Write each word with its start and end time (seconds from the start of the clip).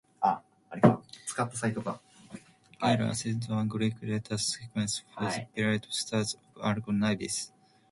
Lacaille 0.23 0.99
assigned 3.11 3.47
one 3.47 3.67
Greek 3.67 3.93
letter 4.01 4.35
sequence 4.35 5.03
for 5.13 5.25
the 5.25 5.45
bright 5.55 5.85
stars 5.91 6.33
of 6.55 6.61
Argo 6.63 6.91
Navis. 6.91 7.51